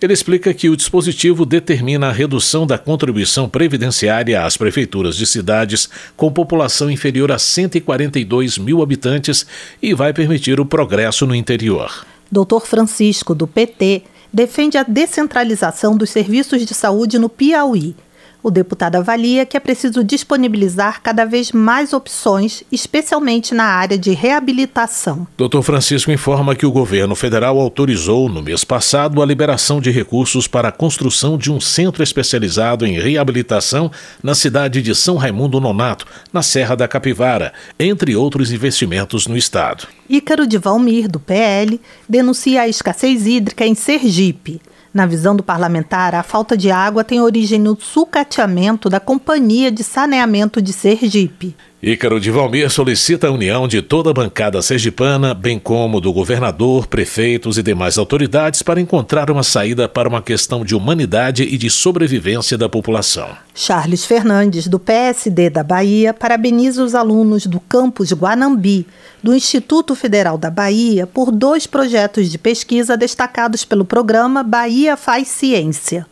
Ele 0.00 0.14
explica 0.14 0.54
que 0.54 0.70
o 0.70 0.76
dispositivo 0.76 1.44
determina 1.44 2.08
a 2.08 2.12
redução 2.12 2.66
da 2.66 2.78
contribuição 2.78 3.48
previdenciária 3.48 4.42
às 4.42 4.56
prefeituras 4.56 5.14
de 5.14 5.26
cidades 5.26 5.90
com 6.16 6.32
população 6.32 6.90
inferior 6.90 7.30
a 7.30 7.38
142 7.38 8.56
mil 8.56 8.82
habitantes 8.82 9.44
e 9.82 9.92
vai 9.92 10.14
permitir 10.14 10.58
o 10.58 10.64
progresso 10.64 11.26
no 11.26 11.34
interior. 11.34 12.06
Dr. 12.32 12.60
Francisco, 12.64 13.34
do 13.34 13.46
PT, 13.46 14.02
defende 14.32 14.78
a 14.78 14.82
descentralização 14.82 15.94
dos 15.96 16.08
serviços 16.08 16.64
de 16.64 16.72
saúde 16.72 17.18
no 17.18 17.28
Piauí 17.28 17.94
o 18.42 18.50
deputado 18.50 18.96
avalia 18.96 19.46
que 19.46 19.56
é 19.56 19.60
preciso 19.60 20.02
disponibilizar 20.02 21.02
cada 21.02 21.24
vez 21.24 21.52
mais 21.52 21.92
opções, 21.92 22.62
especialmente 22.70 23.54
na 23.54 23.64
área 23.64 23.98
de 23.98 24.12
reabilitação. 24.12 25.26
Dr. 25.36 25.62
Francisco 25.62 26.10
informa 26.10 26.54
que 26.54 26.66
o 26.66 26.72
governo 26.72 27.14
federal 27.14 27.58
autorizou, 27.58 28.28
no 28.28 28.42
mês 28.42 28.64
passado, 28.64 29.22
a 29.22 29.26
liberação 29.26 29.80
de 29.80 29.90
recursos 29.90 30.46
para 30.46 30.68
a 30.68 30.72
construção 30.72 31.36
de 31.36 31.50
um 31.52 31.60
centro 31.60 32.02
especializado 32.02 32.86
em 32.86 32.98
reabilitação 32.98 33.90
na 34.22 34.34
cidade 34.34 34.82
de 34.82 34.94
São 34.94 35.16
Raimundo 35.16 35.60
Nonato, 35.60 36.06
na 36.32 36.42
Serra 36.42 36.74
da 36.74 36.88
Capivara, 36.88 37.52
entre 37.78 38.16
outros 38.16 38.52
investimentos 38.52 39.26
no 39.26 39.36
estado. 39.36 39.86
Ícaro 40.08 40.46
de 40.46 40.58
Valmir, 40.58 41.08
do 41.08 41.20
PL, 41.20 41.80
denuncia 42.08 42.62
a 42.62 42.68
escassez 42.68 43.26
hídrica 43.26 43.64
em 43.64 43.74
Sergipe. 43.74 44.60
Na 44.92 45.06
visão 45.06 45.36
do 45.36 45.42
parlamentar, 45.42 46.16
a 46.16 46.22
falta 46.22 46.56
de 46.56 46.70
água 46.70 47.04
tem 47.04 47.20
origem 47.20 47.60
no 47.60 47.80
sucateamento 47.80 48.90
da 48.90 48.98
Companhia 48.98 49.70
de 49.70 49.84
Saneamento 49.84 50.60
de 50.60 50.72
Sergipe. 50.72 51.56
Ícaro 51.82 52.20
de 52.20 52.30
Valmir 52.30 52.68
solicita 52.68 53.28
a 53.28 53.30
união 53.30 53.66
de 53.66 53.80
toda 53.80 54.10
a 54.10 54.12
bancada 54.12 54.60
sergipana, 54.60 55.32
bem 55.32 55.58
como 55.58 55.98
do 55.98 56.12
governador, 56.12 56.86
prefeitos 56.86 57.56
e 57.56 57.62
demais 57.62 57.96
autoridades 57.96 58.60
para 58.60 58.82
encontrar 58.82 59.30
uma 59.30 59.42
saída 59.42 59.88
para 59.88 60.06
uma 60.06 60.20
questão 60.20 60.62
de 60.62 60.74
humanidade 60.74 61.42
e 61.42 61.56
de 61.56 61.70
sobrevivência 61.70 62.58
da 62.58 62.68
população. 62.68 63.30
Charles 63.54 64.04
Fernandes, 64.04 64.68
do 64.68 64.78
PSD 64.78 65.48
da 65.48 65.62
Bahia, 65.62 66.12
parabeniza 66.12 66.84
os 66.84 66.94
alunos 66.94 67.46
do 67.46 67.58
campus 67.58 68.12
Guanambi, 68.12 68.86
do 69.22 69.34
Instituto 69.34 69.94
Federal 69.94 70.36
da 70.36 70.50
Bahia, 70.50 71.06
por 71.06 71.32
dois 71.32 71.66
projetos 71.66 72.30
de 72.30 72.36
pesquisa 72.36 72.94
destacados 72.94 73.64
pelo 73.64 73.86
programa 73.86 74.42
Bahia 74.42 74.98
Faz 74.98 75.28
Ciência. 75.28 76.06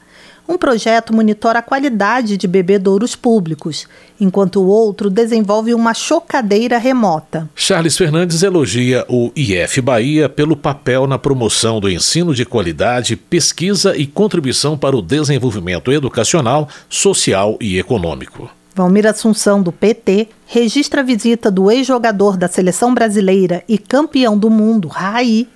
Um 0.49 0.57
projeto 0.57 1.15
monitora 1.15 1.59
a 1.59 1.63
qualidade 1.63 2.39
de 2.39 2.49
bebedouros 2.49 3.15
públicos, 3.15 3.87
enquanto 4.19 4.63
o 4.63 4.67
outro 4.67 5.11
desenvolve 5.11 5.75
uma 5.75 5.93
chocadeira 5.93 6.79
remota. 6.79 7.47
Charles 7.55 7.99
Fernandes 7.99 8.43
elogia 8.43 9.05
o 9.11 9.31
IF 9.37 9.83
Bahia 9.83 10.27
pelo 10.27 10.57
papel 10.57 11.07
na 11.07 11.19
promoção 11.19 11.79
do 11.79 11.91
ensino 11.91 12.35
de 12.35 12.47
qualidade, 12.47 13.15
pesquisa 13.15 13.95
e 13.95 14.07
contribuição 14.07 14.79
para 14.79 14.97
o 14.97 15.03
desenvolvimento 15.03 15.93
educacional, 15.93 16.67
social 16.89 17.59
e 17.61 17.79
econômico. 17.79 18.49
Valmir 18.75 19.07
Assunção, 19.07 19.61
do 19.61 19.73
PT, 19.73 20.29
registra 20.47 21.01
a 21.03 21.05
visita 21.05 21.51
do 21.51 21.71
ex-jogador 21.71 22.37
da 22.37 22.49
seleção 22.49 22.95
brasileira 22.95 23.65
e 23.69 23.77
campeão 23.77 24.39
do 24.39 24.49
mundo, 24.49 24.87
Raí, 24.89 25.49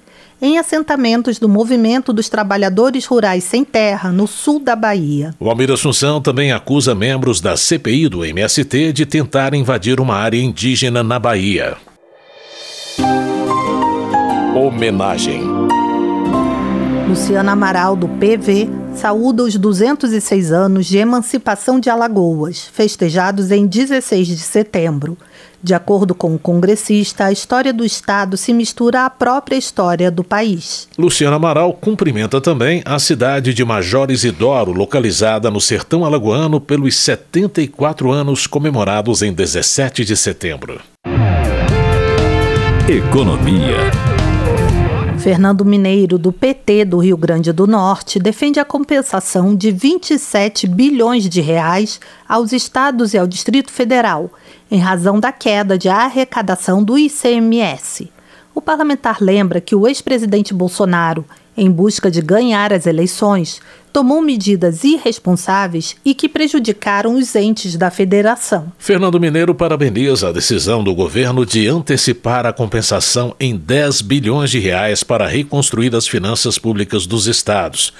em 0.43 0.59
assentamentos 0.59 1.39
do 1.39 1.49
Movimento 1.49 2.13
dos 2.13 2.29
Trabalhadores 2.29 3.07
Rurais 3.07 3.45
Sem 3.45 3.65
Terra, 3.65 4.11
no 4.11 4.27
sul 4.27 4.59
da 4.59 4.75
Bahia. 4.75 5.33
O 5.39 5.49
Almir 5.49 5.71
Assunção 5.71 6.21
também 6.21 6.51
acusa 6.51 6.97
membros 6.97 7.41
da 7.41 7.57
CPI 7.57 8.09
do 8.09 8.25
MST 8.25 8.93
de 8.93 9.07
tentar 9.07 9.55
invadir 9.55 10.01
uma 10.01 10.17
área 10.17 10.43
indígena 10.43 11.01
na 11.05 11.21
Bahia. 11.21 11.77
Homenagem. 14.57 15.43
Luciana 17.09 17.53
Amaral, 17.53 17.95
do 17.95 18.09
PV, 18.09 18.69
saúda 18.95 19.45
os 19.45 19.57
206 19.57 20.51
anos 20.51 20.87
de 20.87 20.99
emancipação 20.99 21.79
de 21.79 21.89
Alagoas, 21.89 22.69
festejados 22.73 23.51
em 23.53 23.67
16 23.67 24.27
de 24.27 24.39
setembro. 24.39 25.17
De 25.62 25.75
acordo 25.75 26.14
com 26.14 26.35
o 26.35 26.38
congressista, 26.38 27.26
a 27.26 27.33
história 27.33 27.73
do 27.73 27.85
Estado 27.85 28.37
se 28.37 28.52
mistura 28.52 29.04
à 29.04 29.11
própria 29.11 29.57
história 29.57 30.11
do 30.11 30.25
país. 30.25 30.88
Luciano 30.99 31.37
Amaral 31.37 31.73
cumprimenta 31.75 32.40
também 32.40 32.83
a 32.85 32.99
cidade 32.99 33.54
de 33.54 33.64
Major 33.64 34.11
Isidoro, 34.11 34.73
localizada 34.73 35.50
no 35.50 35.61
sertão 35.61 36.04
alagoano, 36.04 36.61
pelos 36.61 36.97
74 36.97 38.11
anos 38.11 38.47
comemorados 38.47 39.23
em 39.23 39.33
17 39.33 40.04
de 40.04 40.16
setembro. 40.16 40.81
Economia. 42.88 44.12
Fernando 45.23 45.64
Mineiro, 45.64 46.19
do 46.19 46.33
PT 46.33 46.85
do 46.85 46.99
Rio 46.99 47.17
Grande 47.17 47.52
do 47.52 47.64
Norte, 47.64 48.19
defende 48.19 48.59
a 48.59 48.64
compensação 48.64 49.55
de 49.55 49.71
27 49.71 50.67
bilhões 50.67 51.29
de 51.29 51.41
reais 51.41 52.00
aos 52.29 52.52
estados 52.52 53.14
e 53.14 53.19
ao 53.19 53.25
Distrito 53.25 53.71
Federal, 53.71 54.33
em 54.69 54.81
razão 54.81 55.21
da 55.21 55.31
queda 55.31 55.79
de 55.79 55.88
arrecadação 55.88 56.83
do 56.83 56.99
ICMS. 56.99 58.11
O 58.52 58.61
parlamentar 58.61 59.19
lembra 59.21 59.61
que 59.61 59.76
o 59.76 59.87
ex-presidente 59.87 60.52
Bolsonaro, 60.52 61.25
em 61.62 61.71
busca 61.71 62.11
de 62.11 62.21
ganhar 62.21 62.73
as 62.73 62.87
eleições, 62.87 63.61
tomou 63.92 64.21
medidas 64.21 64.83
irresponsáveis 64.83 65.95
e 66.04 66.12
que 66.12 66.28
prejudicaram 66.28 67.14
os 67.14 67.37
entes 67.37 67.76
da 67.76 67.88
federação. 67.88 68.73
Fernando 68.78 69.21
Mineiro 69.21 69.54
parabeniza 69.54 70.28
a 70.28 70.33
decisão 70.33 70.83
do 70.83 70.92
governo 70.92 71.47
de 71.47 71.69
antecipar 71.69 72.47
a 72.47 72.52
compensação 72.52 73.37
em 73.38 73.57
10 73.57 74.00
bilhões 74.00 74.50
de 74.50 74.59
reais 74.59 75.04
para 75.04 75.28
reconstruir 75.28 75.95
as 75.95 76.09
finanças 76.09 76.59
públicas 76.59 77.07
dos 77.07 77.26
estados. 77.28 77.92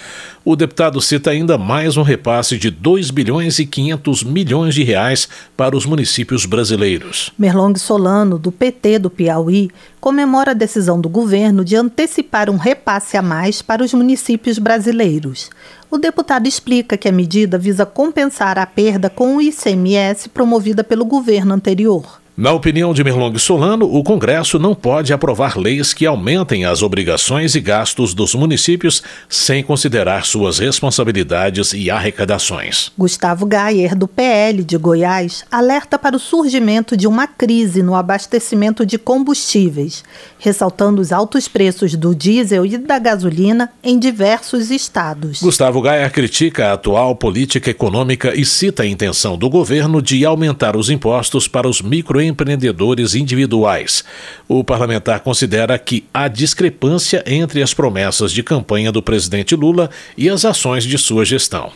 O 0.45 0.57
deputado 0.57 1.01
cita 1.01 1.31
ainda 1.31 1.57
mais 1.57 1.97
um 1.97 2.03
repasse 2.03 2.59
de 2.59 2.69
2 2.69 3.13
bilhões 3.13 3.61
e 3.61 3.67
500 3.67 4.25
milhões 4.25 4.75
de 4.75 4.83
reais 4.83 5.29
para 5.57 5.77
os 5.77 5.87
municípios 5.87 6.47
brasileiros. 6.47 7.31
Merlong 7.39 7.79
Solano, 7.79 8.41
do 8.41 8.51
PT 8.51 8.99
do 8.99 9.11
Piauí, 9.11 9.71
comemora 10.03 10.51
a 10.51 10.55
decisão 10.55 11.01
do 11.01 11.09
governo 11.09 11.65
de 11.65 11.77
antecipar 11.77 12.51
um 12.51 12.57
repasse 12.57 13.17
a 13.17 13.23
mais 13.23 13.63
para 13.63 13.85
os 13.85 13.95
municípios 13.95 14.59
brasileiros. 14.59 15.49
O 15.89 15.97
deputado 15.97 16.49
explica 16.49 16.97
que 16.97 17.09
a 17.09 17.13
medida 17.13 17.57
visa 17.57 17.87
compensar 17.87 18.59
a 18.59 18.67
perda 18.67 19.09
com 19.09 19.37
o 19.37 19.41
ICMS 19.41 20.29
promovida 20.31 20.83
pelo 20.83 21.05
governo 21.05 21.55
anterior. 21.55 22.22
Na 22.35 22.51
opinião 22.53 22.95
de 22.95 23.05
Merlong 23.05 23.39
Solano, 23.39 23.85
o 23.85 24.03
Congresso 24.03 24.59
não 24.59 24.75
pode 24.75 25.13
aprovar 25.13 25.59
leis 25.59 25.93
que 25.93 26.07
aumentem 26.07 26.65
as 26.65 26.83
obrigações 26.83 27.55
e 27.55 27.61
gastos 27.61 28.15
dos 28.15 28.35
municípios 28.35 29.03
sem 29.29 29.63
considerar 29.63 30.25
suas 30.25 30.59
responsabilidades 30.59 31.75
e 31.75 31.91
arrecadações. 31.91 32.91
Gustavo 32.97 33.45
Gayer, 33.45 33.95
do 33.95 34.09
PL 34.09 34.65
de 34.65 34.79
Goiás, 34.79 35.45
alerta 35.53 35.99
para 35.99 36.17
o 36.17 36.19
surgimento 36.19 36.97
de 36.97 37.07
uma 37.07 37.27
crise 37.27 37.83
no 37.83 37.95
abastecimento 37.95 38.87
de 38.87 38.97
combustíveis, 38.97 40.03
ressaltando 40.39 41.03
os 41.03 41.13
altos 41.13 41.49
preços 41.49 41.95
do 41.95 42.15
diesel 42.15 42.65
e 42.65 42.79
da 42.79 42.99
gasolina 42.99 43.71
em 43.85 43.99
diversos 43.99 44.71
estados. 44.71 45.43
Gustavo 45.43 45.83
Gayer 45.83 46.11
critica 46.11 46.69
a 46.69 46.73
atual 46.73 47.15
política 47.15 47.71
econômica 47.71 48.35
e 48.35 48.47
cita 48.47 48.85
a 48.85 48.87
intenção 48.87 49.37
do 49.37 49.51
governo 49.51 50.01
de 50.01 50.25
aumentar 50.25 50.79
os 50.79 50.89
impostos 50.89 51.47
para 51.47 51.69
os 51.69 51.83
micro 51.83 52.22
empreendedores 52.23 53.15
individuais. 53.15 54.05
O 54.49 54.63
parlamentar 54.63 55.21
considera 55.21 55.79
que 55.79 56.05
há 56.13 56.29
discrepância 56.29 57.23
entre 57.27 57.63
as 57.63 57.75
promessas 57.75 58.33
de 58.33 58.43
campanha 58.43 58.91
do 58.93 59.03
presidente 59.03 59.55
Lula 59.55 59.91
e 60.17 60.29
as 60.29 60.45
ações 60.45 60.85
de 60.85 60.97
sua 60.99 61.25
gestão. 61.25 61.73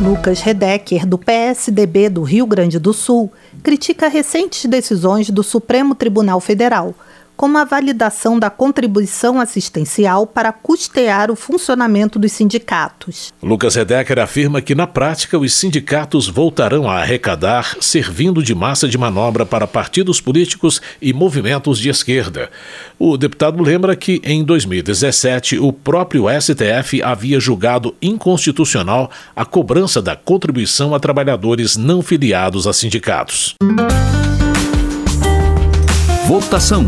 Lucas 0.00 0.40
Redecker, 0.40 1.06
do 1.06 1.18
PSDB 1.18 2.08
do 2.08 2.22
Rio 2.22 2.46
Grande 2.46 2.78
do 2.78 2.92
Sul, 2.92 3.32
critica 3.62 4.08
recentes 4.08 4.64
decisões 4.66 5.30
do 5.30 5.42
Supremo 5.42 5.94
Tribunal 5.94 6.40
Federal 6.40 6.94
como 7.36 7.58
a 7.58 7.64
validação 7.64 8.38
da 8.38 8.48
contribuição 8.48 9.38
assistencial 9.40 10.26
para 10.26 10.52
custear 10.52 11.30
o 11.30 11.36
funcionamento 11.36 12.18
dos 12.18 12.32
sindicatos. 12.32 13.32
Lucas 13.42 13.74
Redecker 13.74 14.18
afirma 14.18 14.62
que, 14.62 14.74
na 14.74 14.86
prática, 14.86 15.38
os 15.38 15.52
sindicatos 15.52 16.28
voltarão 16.28 16.88
a 16.88 17.00
arrecadar, 17.00 17.76
servindo 17.80 18.42
de 18.42 18.54
massa 18.54 18.88
de 18.88 18.96
manobra 18.96 19.44
para 19.44 19.66
partidos 19.66 20.20
políticos 20.20 20.80
e 21.00 21.12
movimentos 21.12 21.78
de 21.78 21.88
esquerda. 21.88 22.50
O 22.98 23.16
deputado 23.16 23.62
lembra 23.62 23.94
que, 23.94 24.20
em 24.24 24.42
2017, 24.42 25.58
o 25.58 25.72
próprio 25.72 26.26
STF 26.40 27.02
havia 27.02 27.38
julgado 27.38 27.94
inconstitucional 28.00 29.10
a 29.34 29.44
cobrança 29.44 30.00
da 30.00 30.16
contribuição 30.16 30.94
a 30.94 31.00
trabalhadores 31.00 31.76
não 31.76 32.00
filiados 32.00 32.66
a 32.66 32.72
sindicatos. 32.72 33.54
Votação. 36.26 36.82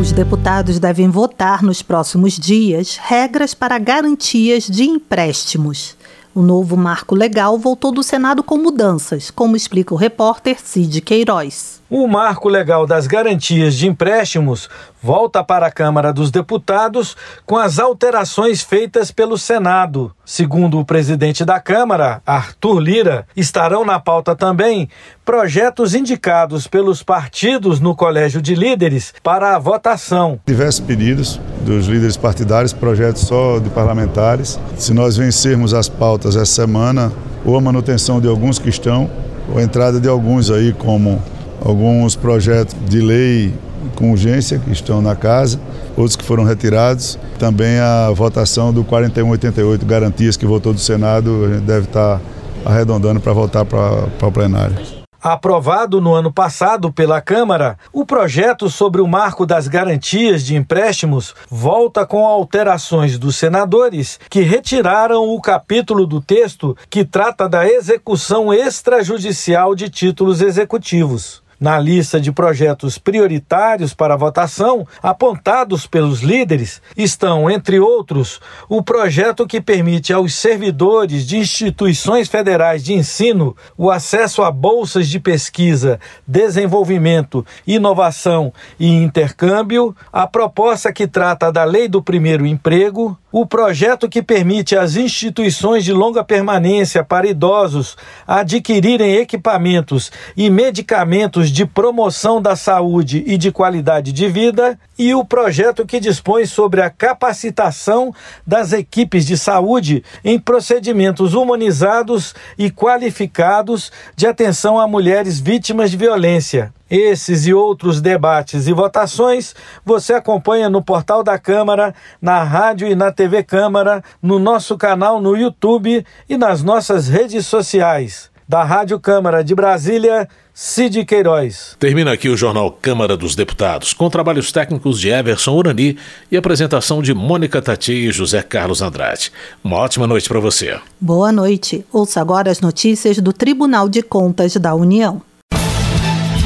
Os 0.00 0.10
deputados 0.10 0.80
devem 0.80 1.08
votar 1.08 1.62
nos 1.62 1.80
próximos 1.80 2.36
dias 2.36 2.96
regras 3.00 3.54
para 3.54 3.78
garantias 3.78 4.64
de 4.64 4.82
empréstimos. 4.82 5.96
O 6.34 6.42
novo 6.42 6.76
marco 6.76 7.14
legal 7.14 7.56
voltou 7.56 7.92
do 7.92 8.02
Senado 8.02 8.42
com 8.42 8.58
mudanças, 8.58 9.30
como 9.30 9.54
explica 9.54 9.94
o 9.94 9.96
repórter 9.96 10.56
Cid 10.60 11.00
Queiroz. 11.02 11.80
O 11.88 12.08
marco 12.08 12.48
legal 12.48 12.84
das 12.84 13.06
garantias 13.06 13.76
de 13.76 13.86
empréstimos 13.86 14.68
volta 15.04 15.44
para 15.44 15.66
a 15.66 15.70
Câmara 15.70 16.14
dos 16.14 16.30
Deputados 16.30 17.14
com 17.44 17.58
as 17.58 17.78
alterações 17.78 18.62
feitas 18.62 19.10
pelo 19.10 19.36
Senado. 19.36 20.10
Segundo 20.24 20.80
o 20.80 20.84
presidente 20.84 21.44
da 21.44 21.60
Câmara, 21.60 22.22
Arthur 22.24 22.80
Lira, 22.80 23.26
estarão 23.36 23.84
na 23.84 24.00
pauta 24.00 24.34
também 24.34 24.88
projetos 25.22 25.94
indicados 25.94 26.66
pelos 26.66 27.02
partidos 27.02 27.80
no 27.80 27.94
Colégio 27.94 28.40
de 28.40 28.54
Líderes 28.54 29.12
para 29.22 29.54
a 29.54 29.58
votação. 29.58 30.40
Diversos 30.46 30.80
pedidos 30.80 31.38
dos 31.66 31.86
líderes 31.86 32.16
partidários, 32.16 32.72
projetos 32.72 33.26
só 33.26 33.58
de 33.58 33.68
parlamentares. 33.68 34.58
Se 34.78 34.94
nós 34.94 35.18
vencermos 35.18 35.74
as 35.74 35.86
pautas 35.86 36.34
essa 36.34 36.46
semana, 36.46 37.12
ou 37.44 37.58
a 37.58 37.60
manutenção 37.60 38.22
de 38.22 38.26
alguns 38.26 38.58
que 38.58 38.70
estão, 38.70 39.10
ou 39.52 39.58
a 39.58 39.62
entrada 39.62 40.00
de 40.00 40.08
alguns 40.08 40.50
aí 40.50 40.72
como 40.72 41.22
alguns 41.62 42.16
projetos 42.16 42.74
de 42.88 43.02
lei 43.02 43.52
com 43.96 44.10
urgência 44.10 44.58
que 44.58 44.70
estão 44.70 45.00
na 45.00 45.14
casa, 45.14 45.60
outros 45.96 46.16
que 46.16 46.24
foram 46.24 46.44
retirados. 46.44 47.18
Também 47.38 47.78
a 47.78 48.10
votação 48.10 48.72
do 48.72 48.84
4188 48.84 49.86
garantias 49.86 50.36
que 50.36 50.46
votou 50.46 50.72
do 50.72 50.80
Senado, 50.80 51.44
a 51.44 51.54
gente 51.54 51.64
deve 51.64 51.86
estar 51.86 52.20
arredondando 52.64 53.20
para 53.20 53.32
voltar 53.32 53.64
para, 53.64 54.08
o 54.26 54.32
plenário. 54.32 54.76
Aprovado 55.24 56.02
no 56.02 56.12
ano 56.12 56.30
passado 56.30 56.92
pela 56.92 57.18
Câmara, 57.18 57.78
o 57.94 58.04
projeto 58.04 58.68
sobre 58.68 59.00
o 59.00 59.08
marco 59.08 59.46
das 59.46 59.66
garantias 59.66 60.44
de 60.44 60.54
empréstimos 60.54 61.34
volta 61.48 62.04
com 62.04 62.26
alterações 62.26 63.18
dos 63.18 63.34
senadores 63.36 64.20
que 64.28 64.42
retiraram 64.42 65.26
o 65.30 65.40
capítulo 65.40 66.06
do 66.06 66.20
texto 66.20 66.76
que 66.90 67.06
trata 67.06 67.48
da 67.48 67.66
execução 67.66 68.52
extrajudicial 68.52 69.74
de 69.74 69.88
títulos 69.88 70.42
executivos. 70.42 71.42
Na 71.64 71.78
lista 71.78 72.20
de 72.20 72.30
projetos 72.30 72.98
prioritários 72.98 73.94
para 73.94 74.18
votação, 74.18 74.86
apontados 75.02 75.86
pelos 75.86 76.20
líderes, 76.20 76.82
estão, 76.94 77.50
entre 77.50 77.80
outros, 77.80 78.38
o 78.68 78.82
projeto 78.82 79.46
que 79.46 79.62
permite 79.62 80.12
aos 80.12 80.34
servidores 80.34 81.26
de 81.26 81.38
instituições 81.38 82.28
federais 82.28 82.84
de 82.84 82.92
ensino 82.92 83.56
o 83.78 83.90
acesso 83.90 84.42
a 84.42 84.50
bolsas 84.50 85.08
de 85.08 85.18
pesquisa, 85.18 85.98
desenvolvimento, 86.28 87.46
inovação 87.66 88.52
e 88.78 88.86
intercâmbio, 88.86 89.96
a 90.12 90.26
proposta 90.26 90.92
que 90.92 91.06
trata 91.06 91.50
da 91.50 91.64
Lei 91.64 91.88
do 91.88 92.02
Primeiro 92.02 92.44
Emprego, 92.44 93.18
o 93.36 93.44
projeto 93.44 94.08
que 94.08 94.22
permite 94.22 94.76
às 94.76 94.94
instituições 94.94 95.82
de 95.84 95.92
longa 95.92 96.22
permanência 96.22 97.02
para 97.02 97.26
idosos 97.26 97.96
adquirirem 98.24 99.16
equipamentos 99.16 100.12
e 100.36 100.48
medicamentos 100.48 101.50
de 101.50 101.66
promoção 101.66 102.40
da 102.40 102.54
saúde 102.54 103.24
e 103.26 103.36
de 103.36 103.50
qualidade 103.50 104.12
de 104.12 104.28
vida 104.28 104.78
e 104.98 105.14
o 105.14 105.24
projeto 105.24 105.86
que 105.86 106.00
dispõe 106.00 106.46
sobre 106.46 106.80
a 106.80 106.90
capacitação 106.90 108.14
das 108.46 108.72
equipes 108.72 109.26
de 109.26 109.36
saúde 109.36 110.04
em 110.24 110.38
procedimentos 110.38 111.34
humanizados 111.34 112.34
e 112.58 112.70
qualificados 112.70 113.90
de 114.16 114.26
atenção 114.26 114.78
a 114.78 114.86
mulheres 114.86 115.38
vítimas 115.40 115.90
de 115.90 115.96
violência. 115.96 116.72
Esses 116.90 117.46
e 117.46 117.54
outros 117.54 118.00
debates 118.00 118.66
e 118.66 118.72
votações 118.72 119.54
você 119.84 120.12
acompanha 120.12 120.68
no 120.68 120.82
portal 120.82 121.22
da 121.22 121.38
Câmara, 121.38 121.94
na 122.20 122.42
rádio 122.44 122.86
e 122.86 122.94
na 122.94 123.10
TV 123.10 123.42
Câmara, 123.42 124.02
no 124.22 124.38
nosso 124.38 124.76
canal 124.76 125.20
no 125.20 125.36
YouTube 125.36 126.04
e 126.28 126.36
nas 126.36 126.62
nossas 126.62 127.08
redes 127.08 127.46
sociais. 127.46 128.33
Da 128.54 128.62
Rádio 128.62 129.00
Câmara 129.00 129.42
de 129.42 129.52
Brasília, 129.52 130.28
Cid 130.54 131.04
Queiroz. 131.04 131.74
Termina 131.76 132.12
aqui 132.12 132.28
o 132.28 132.36
Jornal 132.36 132.70
Câmara 132.70 133.16
dos 133.16 133.34
Deputados, 133.34 133.92
com 133.92 134.08
trabalhos 134.08 134.52
técnicos 134.52 135.00
de 135.00 135.08
Everson 135.08 135.56
Urani 135.56 135.98
e 136.30 136.36
apresentação 136.36 137.02
de 137.02 137.12
Mônica 137.12 137.60
Tati 137.60 137.92
e 137.92 138.12
José 138.12 138.42
Carlos 138.42 138.80
Andrade. 138.80 139.32
Uma 139.64 139.78
ótima 139.78 140.06
noite 140.06 140.28
para 140.28 140.38
você. 140.38 140.78
Boa 141.00 141.32
noite. 141.32 141.84
Ouça 141.92 142.20
agora 142.20 142.48
as 142.48 142.60
notícias 142.60 143.18
do 143.18 143.32
Tribunal 143.32 143.88
de 143.88 144.02
Contas 144.02 144.54
da 144.54 144.72
União. 144.72 145.20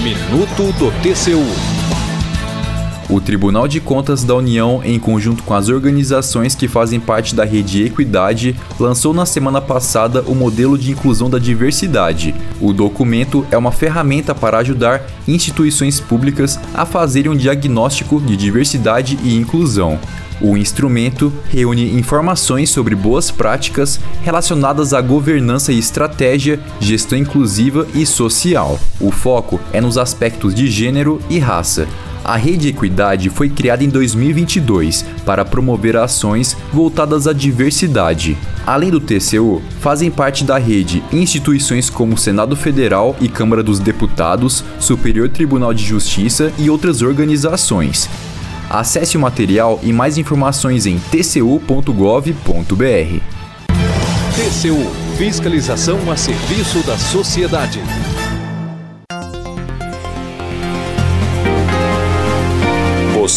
Minuto 0.02 0.72
do 0.78 0.90
TCU. 1.02 1.77
O 3.08 3.22
Tribunal 3.22 3.66
de 3.66 3.80
Contas 3.80 4.22
da 4.22 4.34
União, 4.34 4.82
em 4.84 4.98
conjunto 4.98 5.42
com 5.42 5.54
as 5.54 5.70
organizações 5.70 6.54
que 6.54 6.68
fazem 6.68 7.00
parte 7.00 7.34
da 7.34 7.42
Rede 7.42 7.82
Equidade, 7.82 8.54
lançou 8.78 9.14
na 9.14 9.24
semana 9.24 9.62
passada 9.62 10.22
o 10.26 10.34
modelo 10.34 10.76
de 10.76 10.90
inclusão 10.90 11.30
da 11.30 11.38
diversidade. 11.38 12.34
O 12.60 12.70
documento 12.70 13.46
é 13.50 13.56
uma 13.56 13.72
ferramenta 13.72 14.34
para 14.34 14.58
ajudar 14.58 15.06
instituições 15.26 15.98
públicas 15.98 16.60
a 16.74 16.84
fazerem 16.84 17.32
um 17.32 17.36
diagnóstico 17.36 18.20
de 18.20 18.36
diversidade 18.36 19.18
e 19.24 19.34
inclusão. 19.34 19.98
O 20.40 20.56
instrumento 20.56 21.32
reúne 21.48 21.96
informações 21.96 22.68
sobre 22.68 22.94
boas 22.94 23.30
práticas 23.30 23.98
relacionadas 24.22 24.92
à 24.92 25.00
governança 25.00 25.72
e 25.72 25.78
estratégia, 25.78 26.60
gestão 26.78 27.18
inclusiva 27.18 27.88
e 27.94 28.04
social. 28.04 28.78
O 29.00 29.10
foco 29.10 29.58
é 29.72 29.80
nos 29.80 29.96
aspectos 29.96 30.54
de 30.54 30.70
gênero 30.70 31.20
e 31.30 31.38
raça. 31.38 31.88
A 32.28 32.36
Rede 32.36 32.68
Equidade 32.68 33.30
foi 33.30 33.48
criada 33.48 33.82
em 33.82 33.88
2022 33.88 35.02
para 35.24 35.46
promover 35.46 35.96
ações 35.96 36.54
voltadas 36.70 37.26
à 37.26 37.32
diversidade. 37.32 38.36
Além 38.66 38.90
do 38.90 39.00
TCU, 39.00 39.62
fazem 39.80 40.10
parte 40.10 40.44
da 40.44 40.58
rede 40.58 41.02
instituições 41.10 41.88
como 41.88 42.18
Senado 42.18 42.54
Federal 42.54 43.16
e 43.18 43.30
Câmara 43.30 43.62
dos 43.62 43.78
Deputados, 43.78 44.62
Superior 44.78 45.30
Tribunal 45.30 45.72
de 45.72 45.82
Justiça 45.82 46.52
e 46.58 46.68
outras 46.68 47.00
organizações. 47.00 48.10
Acesse 48.68 49.16
o 49.16 49.20
material 49.20 49.80
e 49.82 49.90
mais 49.90 50.18
informações 50.18 50.84
em 50.84 50.98
tcu.gov.br. 50.98 52.34
TCU 54.36 55.08
Fiscalização 55.16 55.98
a 56.12 56.16
serviço 56.16 56.80
da 56.86 56.98
sociedade. 56.98 57.80